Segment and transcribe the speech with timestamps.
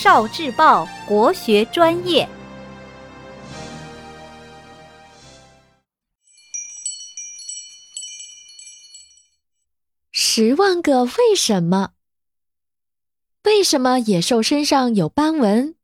[0.00, 2.28] 少智报国学专业。
[10.12, 11.90] 十万个为什么？
[13.42, 15.74] 为什么野兽身上有斑纹？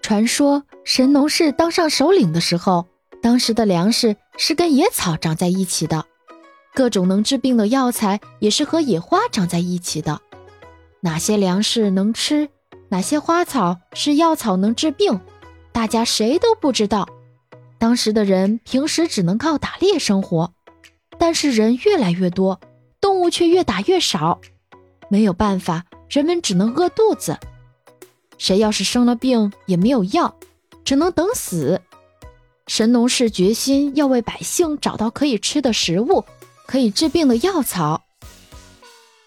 [0.00, 2.86] 传说神农氏当上首领的时候，
[3.20, 6.06] 当时的粮食是跟野草长在一起的，
[6.72, 10.22] 各种能治病的药材也是和野花长在一起的。
[11.04, 12.48] 哪些粮食能吃，
[12.88, 15.20] 哪些花草是药草能治病，
[15.70, 17.06] 大家谁都不知道。
[17.78, 20.54] 当时的人平时只能靠打猎生活，
[21.18, 22.58] 但是人越来越多，
[23.02, 24.40] 动物却越打越少，
[25.10, 27.38] 没有办法，人们只能饿肚子。
[28.38, 30.34] 谁要是生了病也没有药，
[30.86, 31.82] 只能等死。
[32.66, 36.24] 神农氏决心要为百姓找到可以吃的食物，
[36.66, 38.00] 可以治病的药草。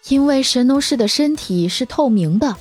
[0.10, 2.56] 因为神农氏的身体是透明的，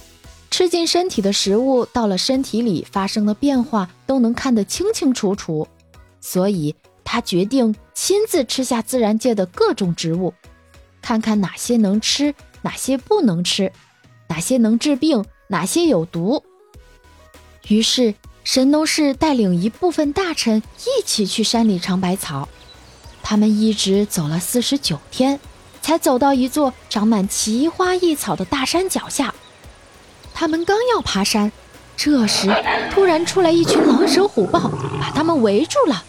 [0.51, 5.69] 吃进身体的食物到了身体里发生的变化都能看得清清楚楚，
[6.21, 10.35] 所以他决定亲自吃下自然界的各种植物，
[11.01, 13.73] 看看哪些能吃，哪些不能吃，
[14.29, 15.25] 哪些能治病。
[15.49, 16.43] 哪些有毒？
[17.69, 22.49] 于是神农氏带领一部分大臣一起去山里尝百草。
[23.23, 25.39] 他们一直走了四十九天，
[25.87, 29.33] 才走到一座长满奇花异草的大山脚下。
[30.35, 31.53] 他们刚要爬山，
[31.97, 32.53] 这时
[32.91, 34.69] 突然出来一群狼蛇虎豹，
[35.01, 36.03] 把他们围住了。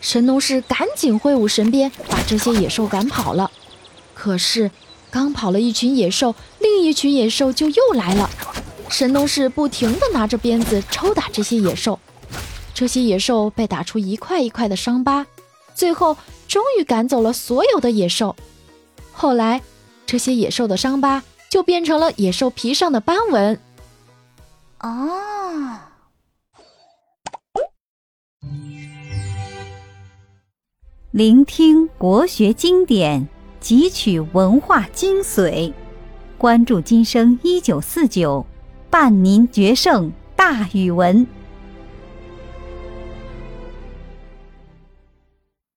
[0.00, 3.50] 神农氏赶紧挥舞神鞭，把这些野兽赶跑了。
[4.14, 4.70] 可是
[5.10, 8.30] 刚跑了一群野兽，另一群野兽就又来了。
[8.88, 11.98] 神农氏不停地拿着鞭子抽打这些野兽，
[12.72, 15.26] 这些野兽被打出一块一块的伤疤，
[15.74, 18.36] 最后终于赶走了所有的野兽。
[19.20, 19.60] 后来，
[20.06, 23.60] 这些野兽的伤疤就变成了野兽皮上的斑纹。
[24.78, 25.78] 哦，
[31.10, 33.28] 聆听国学经典，
[33.62, 35.74] 汲取文化精髓，
[36.38, 38.46] 关注今生一九四九。
[38.88, 41.26] 伴您决胜大语文。